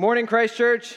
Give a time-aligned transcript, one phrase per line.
[0.00, 0.96] Morning, Christ Church.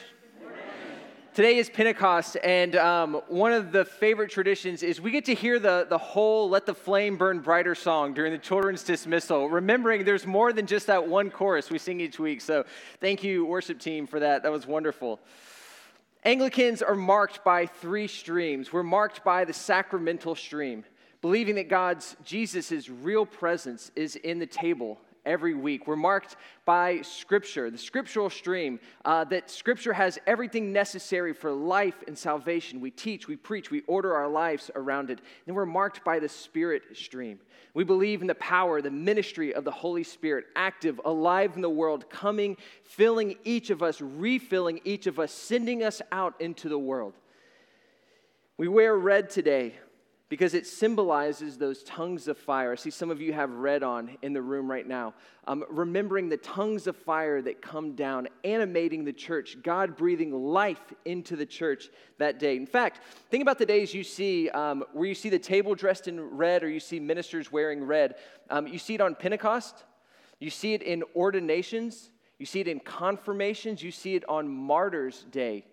[1.34, 5.58] Today is Pentecost, and um, one of the favorite traditions is we get to hear
[5.58, 10.26] the, the whole Let the Flame Burn Brighter song during the children's dismissal, remembering there's
[10.26, 12.40] more than just that one chorus we sing each week.
[12.40, 12.64] So
[12.98, 14.42] thank you, worship team, for that.
[14.42, 15.20] That was wonderful.
[16.24, 18.72] Anglicans are marked by three streams.
[18.72, 20.82] We're marked by the sacramental stream,
[21.20, 25.86] believing that God's, Jesus' real presence is in the table every week.
[25.86, 32.02] We're marked by Scripture, the scriptural stream, uh, that Scripture has everything necessary for life
[32.06, 32.80] and salvation.
[32.80, 35.20] We teach, we preach, we order our lives around it.
[35.46, 37.38] And we're marked by the Spirit stream.
[37.74, 41.68] We believe in the power, the ministry of the Holy Spirit, active, alive in the
[41.70, 46.78] world, coming, filling each of us, refilling each of us, sending us out into the
[46.78, 47.14] world.
[48.56, 49.74] We wear red today
[50.30, 52.72] because it symbolizes those tongues of fire.
[52.72, 55.12] I see some of you have red on in the room right now.
[55.46, 60.80] Um, remembering the tongues of fire that come down, animating the church, God breathing life
[61.04, 62.56] into the church that day.
[62.56, 66.08] In fact, think about the days you see um, where you see the table dressed
[66.08, 68.14] in red or you see ministers wearing red.
[68.48, 69.84] Um, you see it on Pentecost,
[70.40, 75.26] you see it in ordinations, you see it in confirmations, you see it on Martyrs'
[75.30, 75.66] Day.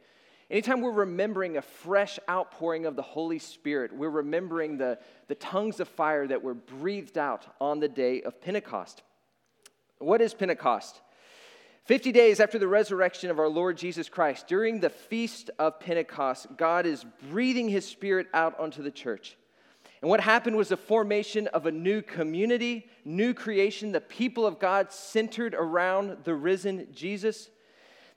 [0.51, 4.99] Anytime we're remembering a fresh outpouring of the Holy Spirit, we're remembering the,
[5.29, 9.01] the tongues of fire that were breathed out on the day of Pentecost.
[9.99, 10.99] What is Pentecost?
[11.85, 16.47] 50 days after the resurrection of our Lord Jesus Christ, during the feast of Pentecost,
[16.57, 19.37] God is breathing his spirit out onto the church.
[20.01, 24.59] And what happened was the formation of a new community, new creation, the people of
[24.59, 27.49] God centered around the risen Jesus.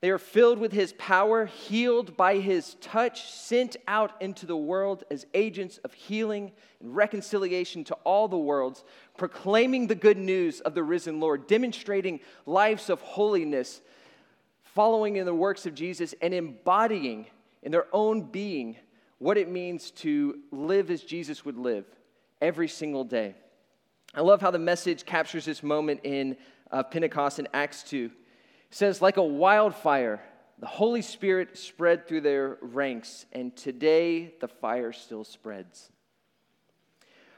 [0.00, 5.04] They are filled with his power, healed by his touch, sent out into the world
[5.10, 8.84] as agents of healing and reconciliation to all the worlds,
[9.16, 13.80] proclaiming the good news of the risen Lord, demonstrating lives of holiness,
[14.62, 17.26] following in the works of Jesus, and embodying
[17.62, 18.76] in their own being
[19.18, 21.86] what it means to live as Jesus would live
[22.42, 23.34] every single day.
[24.14, 26.36] I love how the message captures this moment in
[26.70, 28.10] uh, Pentecost in Acts 2
[28.74, 30.20] says, like a wildfire,
[30.58, 35.90] the Holy Spirit spread through their ranks, and today the fire still spreads.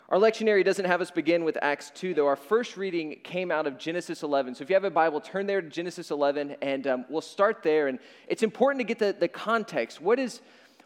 [0.09, 2.27] Our lectionary doesn't have us begin with Acts 2, though.
[2.27, 4.55] Our first reading came out of Genesis 11.
[4.55, 7.63] So if you have a Bible, turn there to Genesis 11, and um, we'll start
[7.63, 7.89] there.
[7.89, 7.99] And
[8.29, 10.01] it's important to get the, the context.
[10.01, 10.41] What is,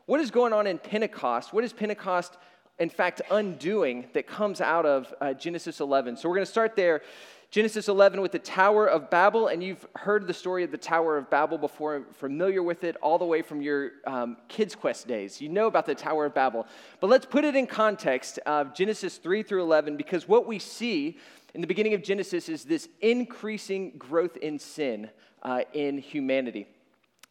[0.06, 1.52] what is going on in Pentecost?
[1.52, 2.38] What is Pentecost,
[2.80, 6.16] in fact, undoing that comes out of uh, Genesis 11?
[6.16, 7.02] So we're going to start there.
[7.50, 11.16] Genesis 11 with the Tower of Babel, and you've heard the story of the Tower
[11.16, 15.40] of Babel before, familiar with it all the way from your um, Kids Quest days.
[15.40, 16.64] You know about the Tower of Babel.
[17.00, 21.18] But let's put it in context of Genesis 3 through 11, because what we see
[21.52, 25.10] in the beginning of Genesis is this increasing growth in sin
[25.42, 26.68] uh, in humanity.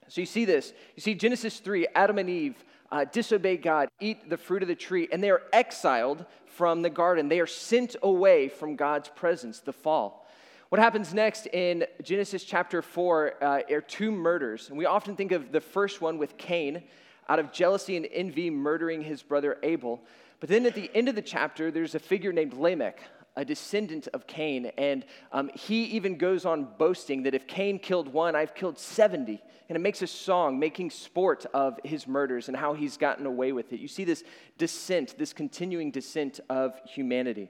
[0.10, 0.74] So you see this.
[0.98, 4.76] You see Genesis 3, Adam and Eve uh, disobey God, eat the fruit of the
[4.76, 7.30] tree, and they are exiled from the garden.
[7.30, 10.28] They are sent away from God's presence, the fall.
[10.70, 14.70] What happens next in Genesis chapter 4 uh, are two murders.
[14.70, 16.84] And we often think of the first one with Cain,
[17.28, 20.00] out of jealousy and envy, murdering his brother Abel.
[20.40, 23.00] But then at the end of the chapter, there's a figure named Lamech,
[23.40, 24.70] a descendant of Cain.
[24.78, 29.42] And um, he even goes on boasting that if Cain killed one, I've killed 70.
[29.70, 33.54] And it makes a song making sport of his murders and how he's gotten away
[33.54, 33.80] with it.
[33.80, 34.26] You see this
[34.58, 37.50] descent, this continuing descent of humanity.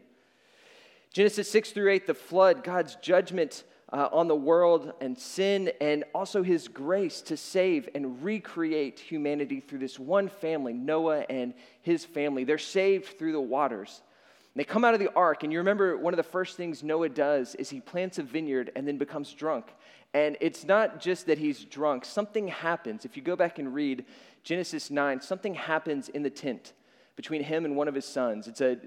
[1.11, 6.03] Genesis 6 through 8, the flood, God's judgment uh, on the world and sin, and
[6.13, 12.05] also his grace to save and recreate humanity through this one family, Noah and his
[12.05, 12.43] family.
[12.43, 14.03] They're saved through the waters.
[14.55, 17.09] They come out of the ark, and you remember one of the first things Noah
[17.09, 19.67] does is he plants a vineyard and then becomes drunk.
[20.13, 23.05] And it's not just that he's drunk, something happens.
[23.05, 24.05] If you go back and read
[24.43, 26.73] Genesis 9, something happens in the tent
[27.15, 28.47] between him and one of his sons.
[28.47, 28.77] It's a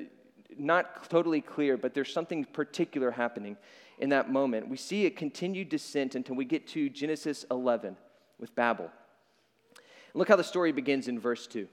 [0.59, 3.57] not totally clear, but there's something particular happening
[3.99, 4.69] in that moment.
[4.69, 7.97] We see a continued descent until we get to Genesis 11
[8.39, 8.91] with Babel.
[10.15, 11.69] Look how the story begins in verse 2.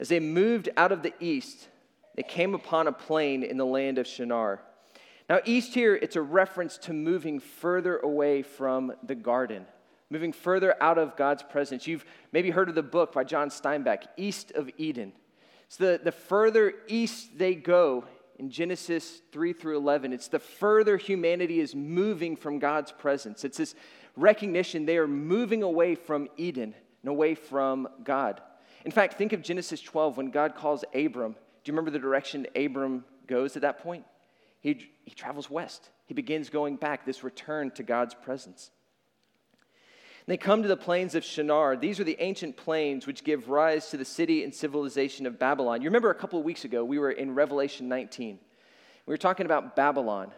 [0.00, 1.68] As they moved out of the east,
[2.14, 4.60] they came upon a plain in the land of Shinar.
[5.28, 9.66] Now, east here, it's a reference to moving further away from the garden,
[10.10, 11.86] moving further out of God's presence.
[11.86, 15.12] You've maybe heard of the book by John Steinbeck, East of Eden.
[15.66, 18.04] It's the, the further east they go
[18.38, 23.44] in Genesis 3 through 11, it's the further humanity is moving from God's presence.
[23.44, 23.74] It's this
[24.16, 28.40] recognition they are moving away from Eden and away from God.
[28.84, 31.36] In fact, think of Genesis 12 when God calls Abram
[31.70, 34.04] you remember the direction Abram goes at that point?
[34.60, 35.90] He, he travels west.
[36.06, 38.70] He begins going back, this return to God's presence.
[40.26, 41.76] They come to the plains of Shinar.
[41.76, 45.82] These are the ancient plains which give rise to the city and civilization of Babylon.
[45.82, 48.38] You remember a couple of weeks ago, we were in Revelation 19.
[49.06, 50.30] We were talking about Babylon,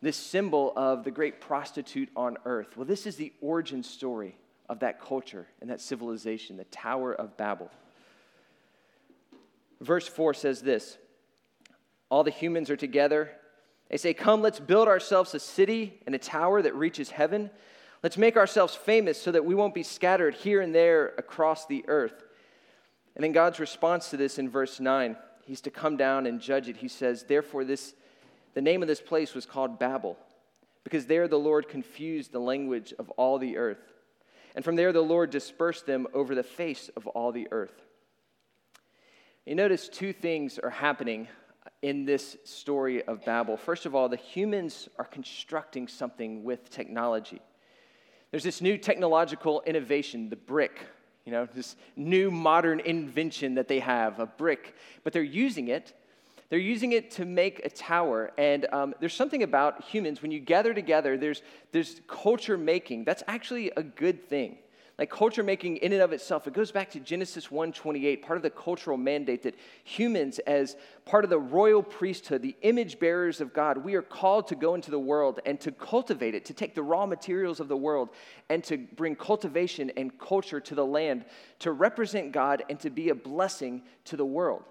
[0.00, 2.76] this symbol of the great prostitute on earth.
[2.76, 4.36] Well, this is the origin story
[4.68, 7.68] of that culture and that civilization, the Tower of Babel.
[9.82, 10.96] Verse 4 says this
[12.08, 13.30] All the humans are together.
[13.90, 17.50] They say, Come, let's build ourselves a city and a tower that reaches heaven
[18.02, 21.84] Let's make ourselves famous so that we won't be scattered here and there across the
[21.86, 22.24] earth.
[23.14, 26.68] And then God's response to this in verse 9, he's to come down and judge
[26.68, 26.78] it.
[26.78, 27.94] He says, Therefore, this,
[28.54, 30.18] the name of this place was called Babel,
[30.82, 33.92] because there the Lord confused the language of all the earth.
[34.56, 37.81] And from there the Lord dispersed them over the face of all the earth.
[39.44, 41.26] You notice two things are happening
[41.82, 43.56] in this story of Babel.
[43.56, 47.40] First of all, the humans are constructing something with technology.
[48.30, 50.86] There's this new technological innovation, the brick,
[51.24, 55.92] you know, this new modern invention that they have, a brick, but they're using it.
[56.48, 58.30] They're using it to make a tower.
[58.38, 61.42] And um, there's something about humans, when you gather together, there's,
[61.72, 63.04] there's culture making.
[63.04, 64.58] That's actually a good thing
[65.02, 68.42] like culture making in and of itself it goes back to genesis 1.28 part of
[68.44, 73.52] the cultural mandate that humans as part of the royal priesthood the image bearers of
[73.52, 76.76] god we are called to go into the world and to cultivate it to take
[76.76, 78.10] the raw materials of the world
[78.48, 81.24] and to bring cultivation and culture to the land
[81.58, 84.62] to represent god and to be a blessing to the world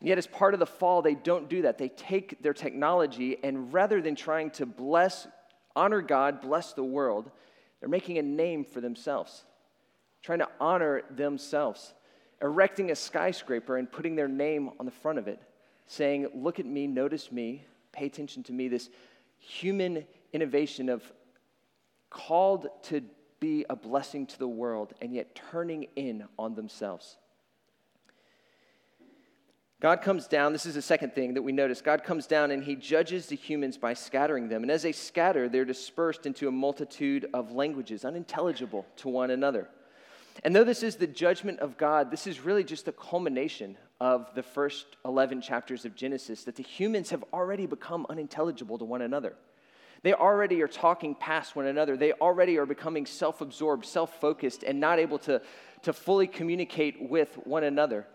[0.00, 1.76] and yet, as part of the fall, they don't do that.
[1.76, 5.28] They take their technology and rather than trying to bless,
[5.76, 7.30] honor God, bless the world,
[7.80, 9.44] they're making a name for themselves,
[10.22, 11.94] trying to honor themselves,
[12.42, 15.40] erecting a skyscraper and putting their name on the front of it,
[15.86, 18.68] saying, Look at me, notice me, pay attention to me.
[18.68, 18.90] This
[19.38, 21.02] human innovation of
[22.10, 23.02] called to
[23.40, 27.16] be a blessing to the world and yet turning in on themselves.
[29.80, 31.80] God comes down, this is the second thing that we notice.
[31.80, 34.62] God comes down and he judges the humans by scattering them.
[34.62, 39.68] And as they scatter, they're dispersed into a multitude of languages, unintelligible to one another.
[40.44, 44.34] And though this is the judgment of God, this is really just the culmination of
[44.34, 49.00] the first 11 chapters of Genesis that the humans have already become unintelligible to one
[49.00, 49.34] another.
[50.02, 51.96] They already are talking past one another.
[51.96, 55.42] They already are becoming self absorbed, self focused, and not able to,
[55.82, 58.06] to fully communicate with one another.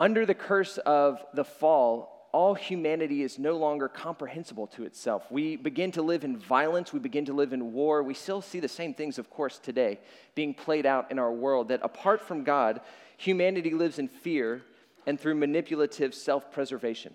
[0.00, 5.30] Under the curse of the fall, all humanity is no longer comprehensible to itself.
[5.30, 8.02] We begin to live in violence, we begin to live in war.
[8.02, 9.98] We still see the same things, of course, today
[10.34, 12.80] being played out in our world that apart from God,
[13.18, 14.62] humanity lives in fear
[15.06, 17.14] and through manipulative self preservation.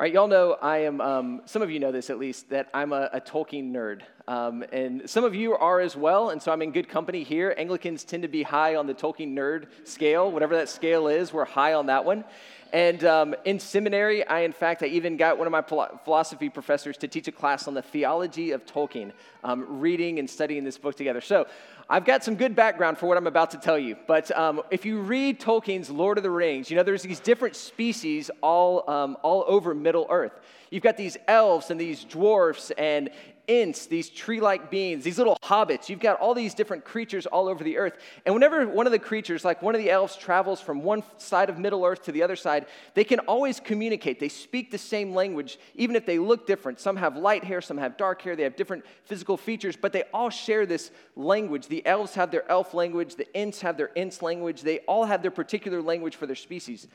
[0.00, 2.70] All right, y'all know I am, um, some of you know this at least, that
[2.72, 4.00] I'm a, a Tolkien nerd.
[4.26, 7.54] Um, and some of you are as well, and so I'm in good company here.
[7.58, 11.44] Anglicans tend to be high on the Tolkien nerd scale, whatever that scale is, we're
[11.44, 12.24] high on that one.
[12.72, 16.96] And um, in seminary, I, in fact, I even got one of my philosophy professors
[16.96, 19.12] to teach a class on the theology of Tolkien,
[19.44, 21.20] um, reading and studying this book together.
[21.20, 21.46] So
[21.92, 23.96] I've got some good background for what I'm about to tell you.
[24.06, 27.56] But um, if you read Tolkien's Lord of the Rings, you know, there's these different
[27.56, 30.38] species all, um, all over Middle Earth.
[30.70, 33.10] You've got these elves and these dwarfs and
[33.50, 35.88] Ents, these tree like beings, these little hobbits.
[35.88, 37.98] You've got all these different creatures all over the earth.
[38.24, 41.50] And whenever one of the creatures, like one of the elves, travels from one side
[41.50, 44.20] of Middle Earth to the other side, they can always communicate.
[44.20, 46.78] They speak the same language, even if they look different.
[46.78, 50.04] Some have light hair, some have dark hair, they have different physical features, but they
[50.14, 51.66] all share this language.
[51.66, 55.22] The elves have their elf language, the Ents have their Ents language, they all have
[55.22, 56.86] their particular language for their species.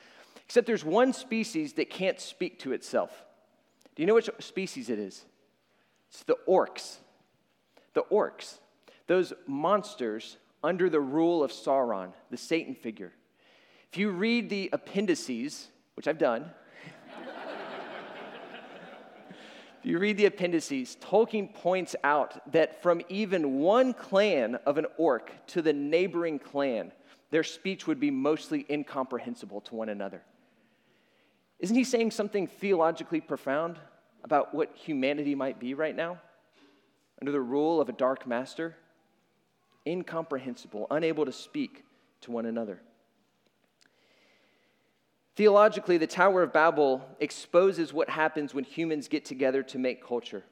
[0.45, 3.25] Except there's one species that can't speak to itself.
[3.95, 5.25] Do you know which species it is?
[6.15, 6.95] It's the orcs.
[7.93, 8.59] The orcs,
[9.07, 13.11] those monsters under the rule of Sauron, the Satan figure.
[13.91, 16.51] If you read the appendices, which I've done,
[19.79, 24.85] if you read the appendices, Tolkien points out that from even one clan of an
[24.97, 26.93] orc to the neighboring clan,
[27.29, 30.21] their speech would be mostly incomprehensible to one another.
[31.59, 33.79] Isn't he saying something theologically profound?
[34.25, 36.19] About what humanity might be right now
[37.21, 38.75] under the rule of a dark master?
[39.87, 41.85] Incomprehensible, unable to speak
[42.21, 42.81] to one another.
[45.35, 50.43] Theologically, the Tower of Babel exposes what happens when humans get together to make culture.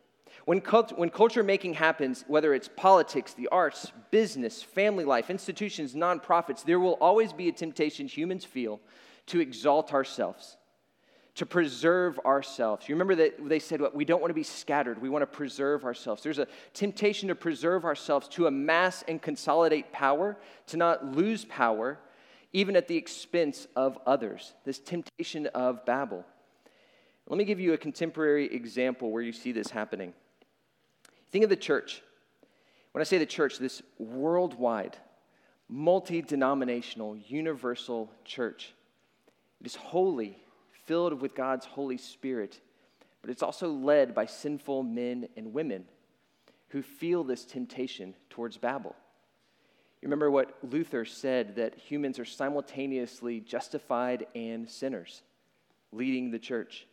[0.45, 5.95] When, cult- when culture making happens, whether it's politics, the arts, business, family life, institutions,
[5.95, 8.79] nonprofits, there will always be a temptation humans feel
[9.27, 10.57] to exalt ourselves
[11.35, 12.87] to preserve ourselves.
[12.87, 15.27] You remember that they said, well, we don't want to be scattered, we want to
[15.27, 16.21] preserve ourselves.
[16.21, 20.37] There's a temptation to preserve ourselves, to amass and consolidate power,
[20.67, 21.99] to not lose power,
[22.51, 24.53] even at the expense of others.
[24.63, 26.23] This temptation of Babel.
[27.27, 30.13] Let me give you a contemporary example where you see this happening.
[31.31, 32.03] Think of the church.
[32.91, 34.97] When I say the church, this worldwide,
[35.67, 38.73] multi denominational, universal church.
[39.59, 40.37] It is holy
[40.85, 42.59] filled with God's Holy Spirit,
[43.21, 45.85] but it's also led by sinful men and women
[46.69, 48.95] who feel this temptation towards Babel.
[50.01, 55.21] You remember what Luther said that humans are simultaneously justified and sinners,
[55.91, 56.87] leading the church.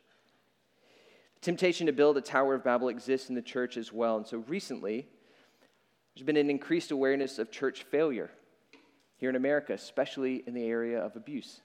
[1.37, 4.18] The temptation to build a Tower of Babel exists in the church as well.
[4.18, 5.09] And so recently,
[6.14, 8.30] there's been an increased awareness of church failure
[9.16, 11.62] here in America, especially in the area of abuse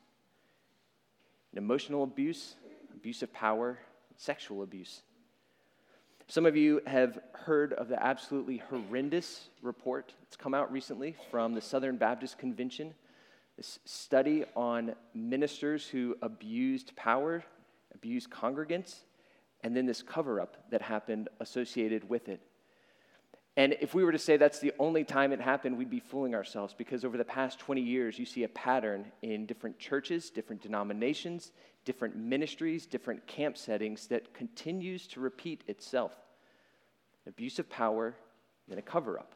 [1.56, 2.56] emotional abuse,
[2.94, 3.80] abuse of power,
[4.18, 5.02] sexual abuse.
[6.28, 11.54] Some of you have heard of the absolutely horrendous report that's come out recently from
[11.54, 12.96] the Southern Baptist Convention.
[13.58, 17.44] This study on ministers who abused power,
[17.94, 19.02] abused congregants,
[19.64, 22.42] and then this cover up that happened associated with it.
[23.58, 26.36] And if we were to say that's the only time it happened, we'd be fooling
[26.36, 30.62] ourselves because over the past 20 years, you see a pattern in different churches, different
[30.62, 31.52] denominations,
[31.86, 36.12] different ministries, different camp settings that continues to repeat itself
[37.28, 38.16] abuse of power,
[38.70, 39.36] and a cover up.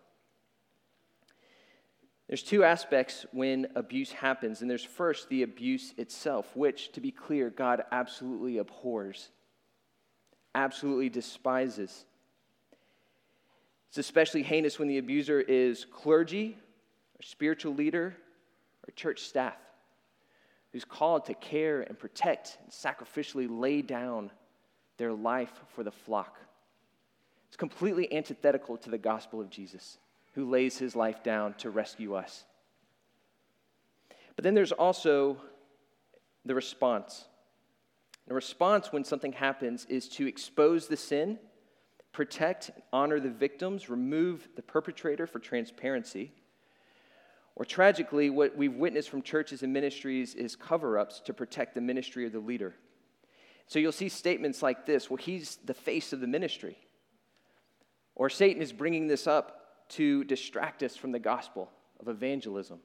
[2.28, 7.12] There's two aspects when abuse happens, and there's first the abuse itself, which, to be
[7.12, 9.30] clear, God absolutely abhors,
[10.54, 12.06] absolutely despises.
[13.90, 16.58] It's especially heinous when the abuser is clergy,
[17.20, 18.16] or spiritual leader,
[18.88, 19.58] or church staff
[20.72, 24.32] who's called to care and protect and sacrificially lay down
[24.98, 26.38] their life for the flock.
[27.48, 29.98] It's completely antithetical to the gospel of Jesus,
[30.34, 32.46] who lays his life down to rescue us.
[34.36, 35.38] But then there's also
[36.46, 37.26] the response.
[38.28, 41.40] The response when something happens is to expose the sin
[42.12, 46.32] protect honor the victims, remove the perpetrator for transparency.
[47.56, 51.82] Or tragically, what we've witnessed from churches and ministries is cover ups to protect the
[51.82, 52.76] ministry of the leader.
[53.68, 56.78] So you'll see statements like this well, he's the face of the ministry.
[58.16, 62.80] Or Satan is bringing this up to distract us from the gospel of evangelism,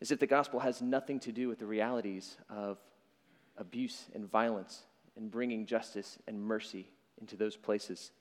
[0.00, 2.78] as if the gospel has nothing to do with the realities of
[3.56, 4.84] abuse and violence
[5.16, 6.88] and bringing justice and mercy
[7.20, 8.12] into those places.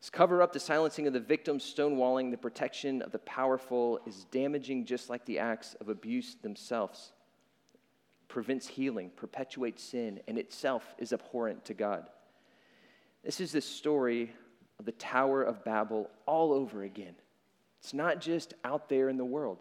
[0.00, 4.24] This cover up the silencing of the victims, stonewalling the protection of the powerful is
[4.30, 7.12] damaging just like the acts of abuse themselves.
[8.28, 12.06] Prevents healing, perpetuates sin, and itself is abhorrent to God.
[13.24, 14.32] This is the story
[14.78, 17.14] of the Tower of Babel all over again.
[17.80, 19.58] It's not just out there in the world.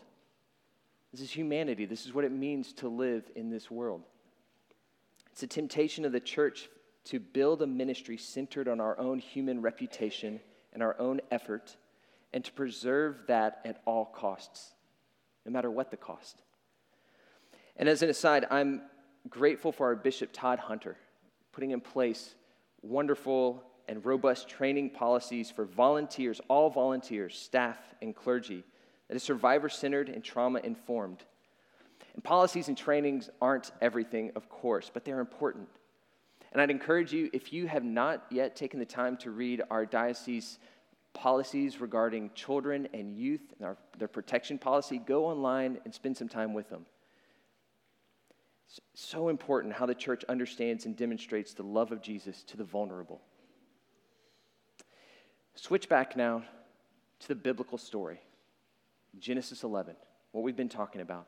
[1.11, 1.85] This is humanity.
[1.85, 4.01] This is what it means to live in this world.
[5.31, 6.69] It's a temptation of the church
[7.05, 10.39] to build a ministry centered on our own human reputation
[10.73, 11.77] and our own effort,
[12.33, 14.73] and to preserve that at all costs,
[15.45, 16.41] no matter what the cost.
[17.77, 18.81] And as an aside, I'm
[19.29, 20.97] grateful for our Bishop Todd Hunter
[21.53, 22.35] putting in place
[22.81, 28.63] wonderful and robust training policies for volunteers, all volunteers, staff, and clergy
[29.07, 31.23] that is survivor centered and trauma informed.
[32.13, 35.69] And policies and trainings aren't everything, of course, but they're important.
[36.55, 39.85] And I'd encourage you, if you have not yet taken the time to read our
[39.85, 40.57] diocese
[41.13, 46.29] policies regarding children and youth and our, their protection policy, go online and spend some
[46.29, 46.85] time with them.
[48.69, 52.63] It's so important how the church understands and demonstrates the love of Jesus to the
[52.63, 53.19] vulnerable.
[55.55, 56.41] Switch back now
[57.19, 58.21] to the biblical story
[59.19, 59.97] Genesis 11,
[60.31, 61.27] what we've been talking about.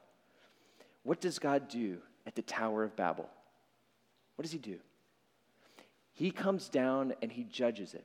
[1.03, 3.29] What does God do at the Tower of Babel?
[4.37, 4.79] What does he do?
[6.17, 8.03] He comes down and he judges it.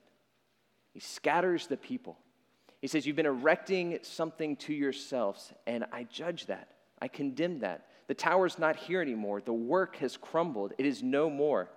[0.93, 2.19] He scatters the people.
[2.83, 6.69] He says, You've been erecting something to yourselves, and I judge that.
[7.01, 7.87] I condemn that.
[8.09, 9.41] The tower's not here anymore.
[9.41, 11.71] The work has crumbled, it is no more.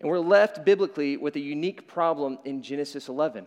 [0.00, 3.46] And we're left biblically with a unique problem in Genesis 11.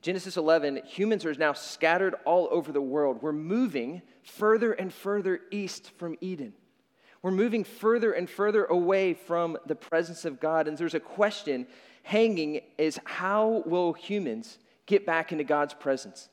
[0.00, 3.22] Genesis 11, humans are now scattered all over the world.
[3.22, 6.54] We're moving further and further east from Eden.
[7.22, 10.68] We're moving further and further away from the presence of God.
[10.68, 11.66] And there's a question
[12.02, 16.28] hanging is how will humans get back into God's presence?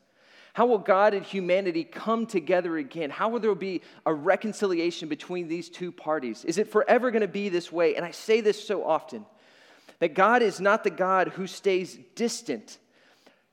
[0.53, 3.12] How will God and humanity come together again?
[3.12, 6.44] How will there be a reconciliation between these two parties?
[6.46, 7.96] Is it forever going to be this way?
[7.96, 9.25] And I say this so often
[10.00, 12.79] that God is not the God who stays distant,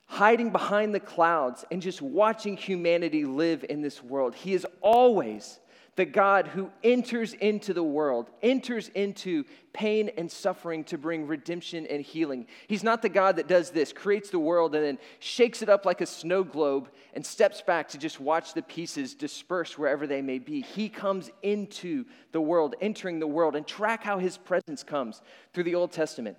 [0.06, 4.34] hiding behind the clouds and just watching humanity live in this world.
[4.34, 5.58] He is always
[5.96, 11.86] the God who enters into the world, enters into pain and suffering to bring redemption
[11.86, 12.46] and healing.
[12.66, 15.84] He's not the God that does this, creates the world and then shakes it up
[15.84, 20.22] like a snow globe and steps back to just watch the pieces disperse wherever they
[20.22, 20.62] may be.
[20.62, 25.22] He comes into the world, entering the world, and track how his presence comes
[25.52, 26.36] through the Old Testament.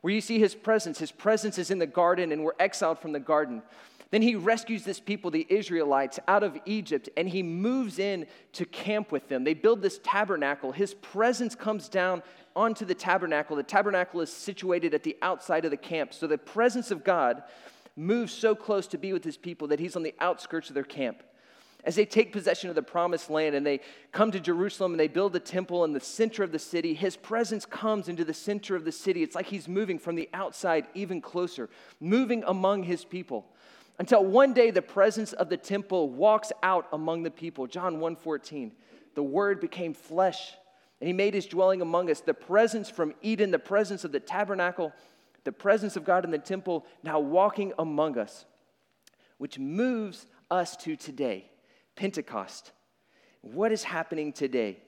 [0.00, 3.12] Where you see his presence, his presence is in the garden, and we're exiled from
[3.12, 3.62] the garden.
[4.10, 8.64] Then he rescues this people, the Israelites, out of Egypt, and he moves in to
[8.64, 9.42] camp with them.
[9.42, 10.70] They build this tabernacle.
[10.70, 12.22] His presence comes down
[12.54, 13.56] onto the tabernacle.
[13.56, 16.14] The tabernacle is situated at the outside of the camp.
[16.14, 17.42] So the presence of God
[17.96, 20.84] moves so close to be with his people that he's on the outskirts of their
[20.84, 21.22] camp.
[21.82, 25.06] As they take possession of the promised land and they come to Jerusalem and they
[25.08, 28.74] build the temple in the center of the city, his presence comes into the center
[28.74, 29.22] of the city.
[29.22, 31.68] It's like he's moving from the outside even closer,
[32.00, 33.46] moving among his people
[33.98, 37.66] until one day the presence of the temple walks out among the people.
[37.66, 38.72] John 1:14.
[39.14, 40.54] The word became flesh
[41.00, 42.20] and he made his dwelling among us.
[42.20, 44.92] The presence from Eden, the presence of the tabernacle,
[45.44, 48.44] the presence of God in the temple now walking among us,
[49.38, 51.50] which moves us to today,
[51.94, 52.72] Pentecost.
[53.42, 54.78] What is happening today?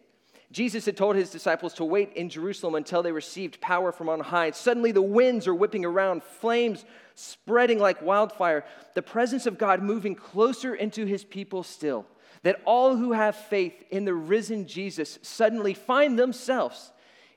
[0.50, 4.20] Jesus had told his disciples to wait in Jerusalem until they received power from on
[4.20, 4.50] high.
[4.52, 8.64] Suddenly, the winds are whipping around, flames spreading like wildfire,
[8.94, 12.06] the presence of God moving closer into his people still.
[12.44, 16.92] That all who have faith in the risen Jesus suddenly find themselves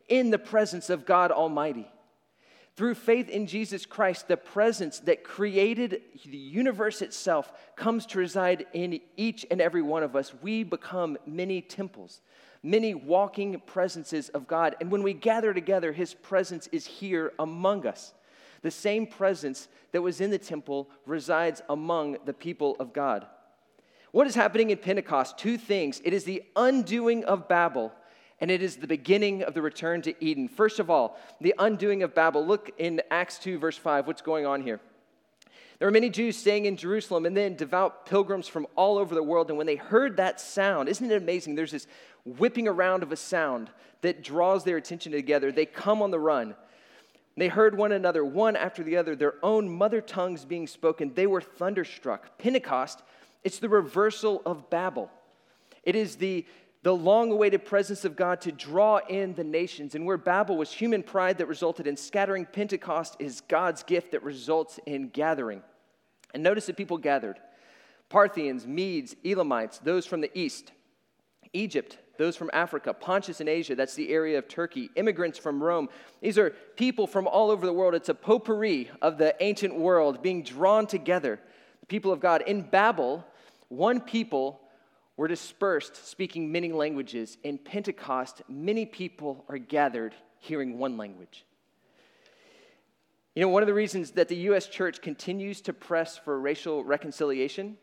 [0.08, 1.90] in the presence of God Almighty.
[2.82, 8.66] Through faith in Jesus Christ, the presence that created the universe itself comes to reside
[8.74, 10.34] in each and every one of us.
[10.42, 12.22] We become many temples
[12.64, 14.78] many walking presences of God.
[14.82, 18.16] And when we gather together, his presence is here among us.
[18.64, 23.28] The same presence that was in the temple resides among the people of God.
[24.12, 25.38] What is happening in Pentecost?
[25.38, 27.94] Two things it is the undoing of Babel.
[28.42, 30.48] And it is the beginning of the return to Eden.
[30.48, 32.46] First of all, the undoing of Babel.
[32.46, 34.08] Look in Acts 2, verse 5.
[34.08, 34.80] What's going on here?
[35.78, 39.24] There were many Jews staying in Jerusalem and then devout pilgrims from all over the
[39.24, 39.50] world.
[39.50, 41.56] And when they heard that sound, isn't it amazing?
[41.56, 41.88] There's this
[42.26, 43.70] whipping around of a sound
[44.02, 45.52] that draws their attention together.
[45.52, 46.56] They come on the run.
[47.38, 51.14] They heard one another, one after the other, their own mother tongues being spoken.
[51.14, 52.38] They were thunderstruck.
[52.38, 53.02] Pentecost,
[53.44, 55.10] it's the reversal of Babel.
[55.84, 56.46] It is the,
[56.84, 59.94] the long awaited presence of God to draw in the nations.
[59.94, 64.24] And where Babel was human pride that resulted in scattering, Pentecost is God's gift that
[64.24, 65.62] results in gathering.
[66.34, 67.40] And notice that people gathered
[68.10, 70.72] Parthians, Medes, Elamites, those from the east,
[71.54, 75.90] Egypt, those from Africa, Pontus and Asia, that's the area of Turkey, immigrants from Rome.
[76.22, 77.96] These are people from all over the world.
[77.96, 81.40] It's a potpourri of the ancient world being drawn together,
[81.80, 82.44] the people of God.
[82.44, 83.26] In Babel,
[83.70, 84.61] one people
[85.22, 87.38] were dispersed speaking many languages.
[87.44, 91.46] In Pentecost, many people are gathered hearing one language.
[93.36, 94.66] You know, one of the reasons that the U.S.
[94.66, 97.78] church continues to press for racial reconciliation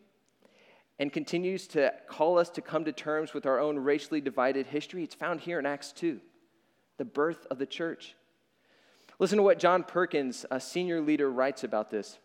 [0.98, 5.04] and continues to call us to come to terms with our own racially divided history,
[5.04, 6.18] it's found here in Acts 2,
[6.96, 8.16] the birth of the church.
[9.20, 12.18] Listen to what John Perkins, a senior leader, writes about this.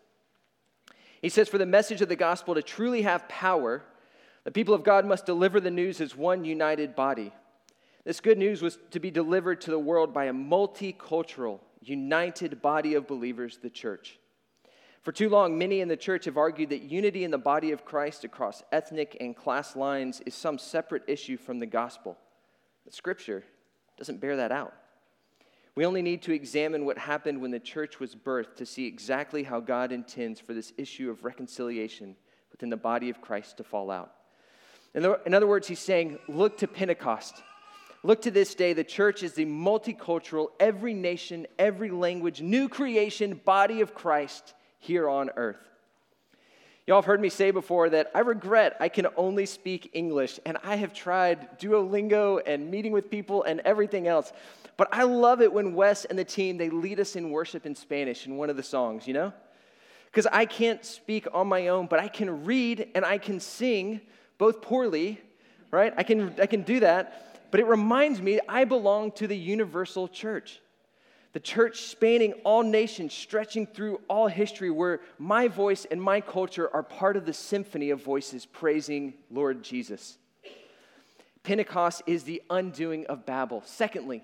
[1.22, 3.84] He says, For the message of the gospel to truly have power,
[4.44, 7.32] the people of God must deliver the news as one united body.
[8.04, 12.94] This good news was to be delivered to the world by a multicultural, united body
[12.94, 14.18] of believers, the church.
[15.00, 17.84] For too long, many in the church have argued that unity in the body of
[17.84, 22.18] Christ across ethnic and class lines is some separate issue from the gospel.
[22.84, 23.44] But Scripture
[23.98, 24.74] doesn't bear that out.
[25.74, 29.42] We only need to examine what happened when the church was birthed to see exactly
[29.42, 32.16] how God intends for this issue of reconciliation
[32.52, 34.12] within the body of Christ to fall out.
[34.94, 37.42] In other words, he's saying, look to Pentecost.
[38.04, 38.74] Look to this day.
[38.74, 45.08] The church is the multicultural, every nation, every language, new creation body of Christ here
[45.08, 45.56] on earth.
[46.86, 50.58] Y'all have heard me say before that I regret I can only speak English, and
[50.62, 54.34] I have tried Duolingo and meeting with people and everything else.
[54.76, 57.74] But I love it when Wes and the team they lead us in worship in
[57.74, 59.32] Spanish in one of the songs, you know?
[60.10, 64.02] Because I can't speak on my own, but I can read and I can sing
[64.38, 65.20] both poorly,
[65.70, 65.92] right?
[65.96, 70.08] I can I can do that, but it reminds me I belong to the universal
[70.08, 70.60] church.
[71.32, 76.72] The church spanning all nations, stretching through all history, where my voice and my culture
[76.72, 80.16] are part of the symphony of voices praising Lord Jesus.
[81.42, 83.62] Pentecost is the undoing of Babel.
[83.66, 84.22] Secondly,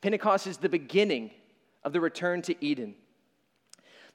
[0.00, 1.30] Pentecost is the beginning
[1.84, 2.94] of the return to Eden.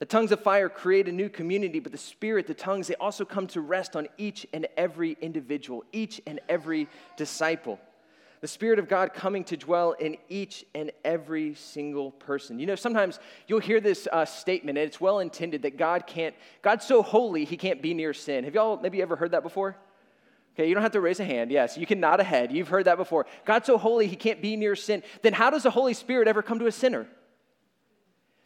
[0.02, 3.24] The tongues of fire create a new community, but the Spirit, the tongues, they also
[3.24, 6.88] come to rest on each and every individual, each and every
[7.18, 7.80] disciple.
[8.40, 12.58] The Spirit of God coming to dwell in each and every single person.
[12.58, 16.34] You know, sometimes you'll hear this uh, statement, and it's well intended that God can't,
[16.64, 18.44] God's so holy, he can't be near sin.
[18.46, 19.78] Have y'all maybe ever heard that before?
[20.56, 21.52] Okay, you don't have to raise a hand.
[21.52, 22.52] Yes, you can nod a head.
[22.52, 23.28] You've heard that before.
[23.46, 25.04] God's so holy, he can't be near sin.
[25.22, 27.06] Then how does the Holy Spirit ever come to a sinner?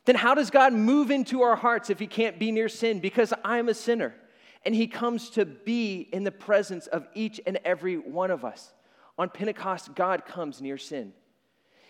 [0.05, 2.99] Then how does God move into our hearts if He can't be near sin?
[2.99, 4.15] Because I'm a sinner.
[4.63, 8.73] And He comes to be in the presence of each and every one of us.
[9.17, 11.13] On Pentecost, God comes near sin.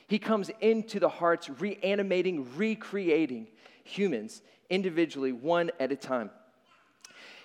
[0.07, 3.47] He comes into the hearts, reanimating, recreating
[3.83, 6.29] humans individually, one at a time.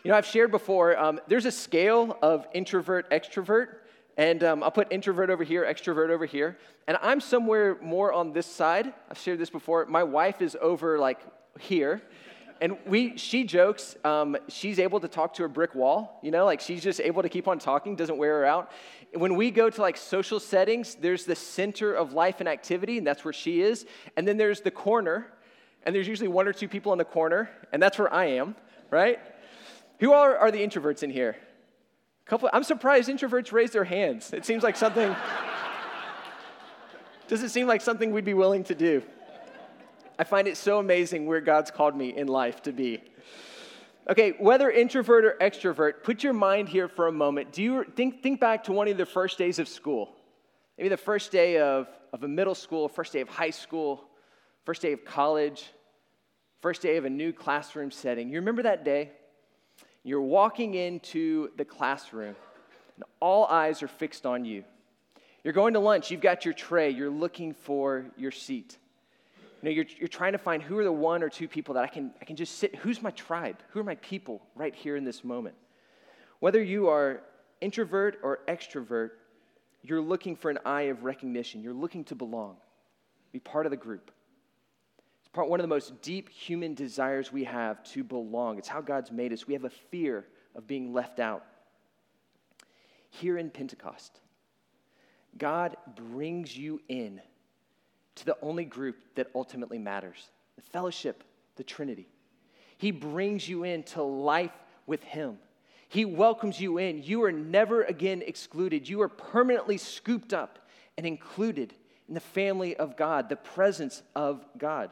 [0.05, 3.69] You know, I've shared before, um, there's a scale of introvert, extrovert.
[4.17, 6.59] And um, I'll put introvert over here, extrovert over here.
[6.87, 8.93] And I'm somewhere more on this side.
[9.11, 9.87] I've shared this before.
[9.87, 11.21] My wife is over like
[11.59, 12.03] here.
[12.61, 16.45] And we, she jokes, um, she's able to talk to a brick wall, you know,
[16.45, 18.71] like she's just able to keep on talking, doesn't wear her out.
[19.15, 23.07] When we go to like social settings, there's the center of life and activity, and
[23.07, 23.87] that's where she is.
[24.17, 25.33] And then there's the corner,
[25.85, 28.55] and there's usually one or two people in the corner, and that's where I am,
[28.91, 29.19] right?
[30.01, 31.37] Who are, are the introverts in here?
[32.25, 34.33] Couple, I'm surprised introverts raise their hands.
[34.33, 35.15] It seems like something.
[37.29, 39.03] does it seem like something we'd be willing to do?
[40.19, 43.03] I find it so amazing where God's called me in life to be.
[44.09, 47.53] Okay, whether introvert or extrovert, put your mind here for a moment.
[47.53, 50.11] Do you think, think back to one of the first days of school?
[50.77, 54.05] Maybe the first day of, of a middle school, first day of high school,
[54.65, 55.71] first day of college,
[56.61, 58.29] first day of a new classroom setting.
[58.29, 59.13] You remember that day?
[60.03, 62.35] You're walking into the classroom,
[62.97, 64.65] and all eyes are fixed on you.
[65.45, 68.79] You're going to lunch, you've got your tray, you're looking for your seat.
[69.63, 71.85] You know, you're, you're trying to find who are the one or two people that
[71.85, 73.57] I can, I can just sit, who's my tribe?
[73.71, 75.55] Who are my people right here in this moment?
[76.41, 77.21] Whether you are
[77.61, 79.11] introvert or extrovert,
[79.83, 81.63] you're looking for an eye of recognition.
[81.63, 82.57] You're looking to belong,
[83.33, 84.11] be part of the group
[85.33, 88.59] part, one of the most deep human desires we have to belong.
[88.59, 89.47] It's how God's made us.
[89.47, 91.45] We have a fear of being left out.
[93.11, 94.21] Here in Pentecost,
[95.39, 97.21] God brings you in
[98.17, 101.25] to the only group that ultimately matters the fellowship,
[101.57, 102.09] the Trinity.
[102.77, 104.53] He brings you into life
[104.87, 105.39] with Him.
[105.89, 107.03] He welcomes you in.
[107.03, 108.89] You are never again excluded.
[108.89, 110.59] You are permanently scooped up
[110.97, 111.75] and included
[112.09, 114.91] in the family of God, the presence of God.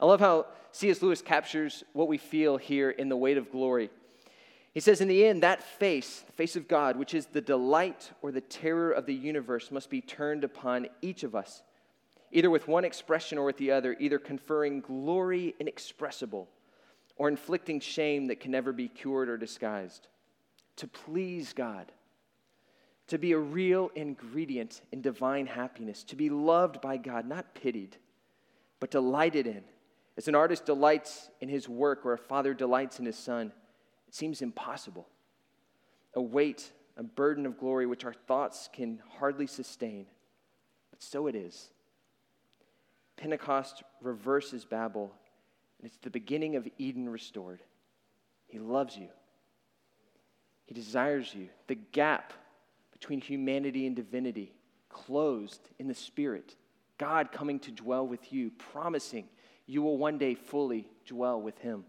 [0.00, 1.00] I love how C.S.
[1.00, 3.90] Lewis captures what we feel here in the weight of glory.
[4.74, 8.10] He says, In the end, that face, the face of God, which is the delight
[8.20, 11.62] or the terror of the universe, must be turned upon each of us,
[12.30, 16.46] either with one expression or with the other, either conferring glory inexpressible
[17.16, 20.08] or inflicting shame that can never be cured or disguised.
[20.76, 21.90] To please God,
[23.06, 27.96] to be a real ingredient in divine happiness, to be loved by God, not pitied,
[28.78, 29.64] but delighted in
[30.16, 33.52] as an artist delights in his work or a father delights in his son,
[34.08, 35.06] it seems impossible.
[36.14, 40.06] A weight, a burden of glory which our thoughts can hardly sustain.
[40.90, 41.70] But so it is.
[43.16, 45.12] Pentecost reverses Babel,
[45.78, 47.62] and it's the beginning of Eden restored.
[48.48, 49.08] He loves you,
[50.64, 51.48] He desires you.
[51.66, 52.32] The gap
[52.92, 54.54] between humanity and divinity
[54.88, 56.56] closed in the Spirit.
[56.96, 59.28] God coming to dwell with you, promising
[59.66, 61.84] you will one day fully dwell with him.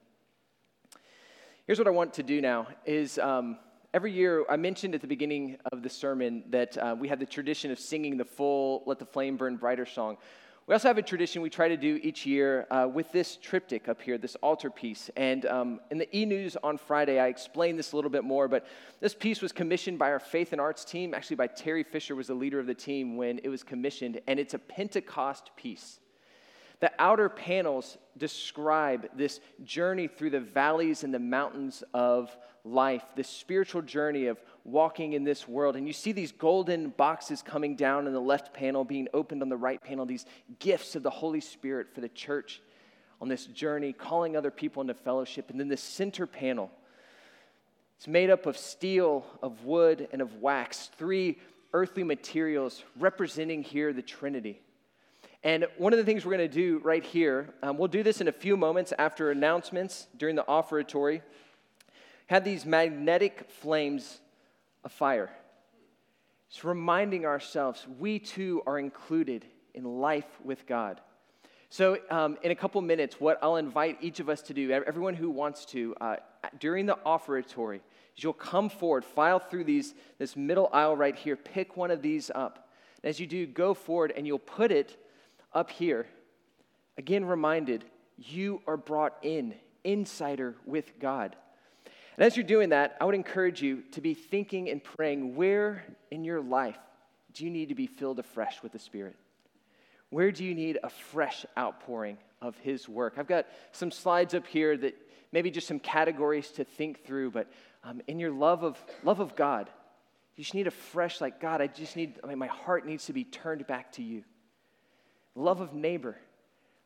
[1.66, 3.58] Here's what I want to do now is um,
[3.94, 7.26] every year, I mentioned at the beginning of the sermon that uh, we have the
[7.26, 10.18] tradition of singing the full Let the Flame Burn Brighter song.
[10.66, 13.88] We also have a tradition we try to do each year uh, with this triptych
[13.88, 15.10] up here, this altar piece.
[15.16, 18.50] And um, in the e news on Friday, I explained this a little bit more,
[18.50, 18.66] but
[19.00, 21.14] this piece was commissioned by our faith and arts team.
[21.14, 24.40] Actually, by Terry Fisher was the leader of the team when it was commissioned, and
[24.42, 26.00] it's a Pentecost piece.
[26.80, 33.30] The outer panels describe this journey through the valleys and the mountains of life, this
[33.30, 35.76] spiritual journey of walking in this world.
[35.76, 39.50] And you see these golden boxes coming down in the left panel, being opened on
[39.50, 40.26] the right panel, these
[40.60, 42.62] gifts of the Holy Spirit for the church
[43.22, 45.50] on this journey, calling other people into fellowship.
[45.50, 46.70] And then the center panel,
[47.98, 51.40] it's made up of steel, of wood, and of wax, three
[51.74, 54.62] earthly materials representing here the Trinity.
[55.44, 58.22] And one of the things we're going to do right here, um, we'll do this
[58.22, 61.22] in a few moments after announcements during the offertory,
[62.28, 64.20] have these magnetic flames
[64.84, 65.30] of fire.
[66.50, 71.02] It's reminding ourselves we too are included in life with God.
[71.70, 75.14] So, um, in a couple minutes, what I'll invite each of us to do, everyone
[75.14, 76.16] who wants to, uh,
[76.60, 77.82] during the offertory,
[78.16, 82.02] is you'll come forward, file through these, this middle aisle right here, pick one of
[82.02, 82.70] these up.
[83.04, 84.98] And as you do, go forward and you'll put it
[85.58, 86.06] up here.
[86.98, 87.84] Again, reminded,
[88.18, 91.36] you are brought in, insider with God.
[92.16, 95.84] And as you're doing that, I would encourage you to be thinking and praying where
[96.12, 96.78] in your life
[97.34, 99.16] do you need to be filled afresh with the Spirit?
[100.10, 103.16] Where do you need a fresh outpouring of His work?
[103.18, 104.96] I've got some slides up here that
[105.32, 107.48] maybe just some categories to think through, but
[107.84, 109.70] um, in your love of, love of God,
[110.36, 113.08] you just need a fresh, like, God, I just need, I mean, my heart needs
[113.08, 114.24] to be turned back to you.
[115.38, 116.18] Love of neighbor,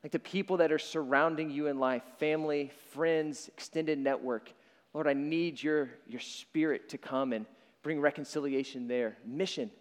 [0.03, 4.51] like the people that are surrounding you in life, family, friends, extended network.
[4.93, 7.45] Lord, I need your, your spirit to come and
[7.81, 9.15] bring reconciliation there.
[9.25, 9.71] Mission,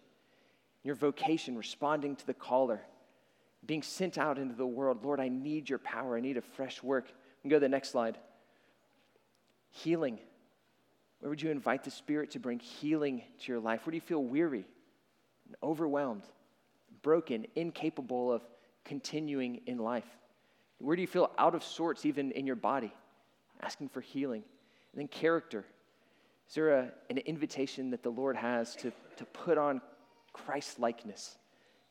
[0.85, 2.81] your vocation, responding to the caller
[3.67, 5.05] being sent out into the world.
[5.05, 6.17] Lord, I need your power.
[6.17, 7.09] I need a fresh work.
[7.43, 8.19] Can go to the next slide.
[9.71, 10.19] Healing.
[11.21, 13.85] Where would you invite the Spirit to bring healing to your life?
[13.85, 14.65] Where do you feel weary
[15.47, 16.23] and overwhelmed,
[17.03, 18.43] broken, incapable of
[18.91, 20.05] continuing in life?
[20.79, 22.93] Where do you feel out of sorts, even in your body?
[23.63, 24.43] Asking for healing.
[24.93, 25.65] And then character.
[26.49, 29.81] Is there a, an invitation that the Lord has to, to put on
[30.33, 31.37] Christ likeness,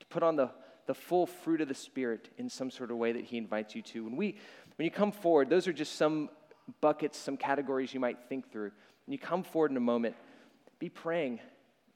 [0.01, 0.49] to put on the
[0.89, 3.83] the full fruit of the Spirit in some sort of way that He invites you
[3.83, 4.05] to.
[4.05, 4.39] When, we,
[4.75, 6.29] when you come forward, those are just some
[6.81, 8.71] buckets, some categories you might think through.
[9.05, 10.15] When you come forward in a moment,
[10.79, 11.41] be praying,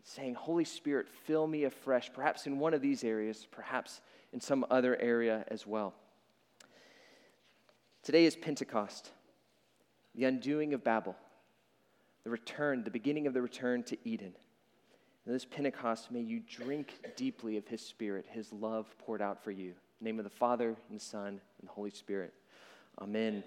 [0.03, 3.99] saying, Holy Spirit, fill me afresh, perhaps in one of these areas, perhaps
[4.33, 5.93] in some other area as well.
[8.01, 9.11] Today is Pentecost,
[10.15, 11.15] the undoing of Babel,
[12.23, 14.33] the return, the beginning of the return to Eden.
[15.25, 19.51] And this Pentecost, may you drink deeply of his spirit, his love poured out for
[19.51, 19.73] you.
[20.01, 22.33] name of the Father, and the Son, and the Holy Spirit.
[22.99, 23.41] Amen.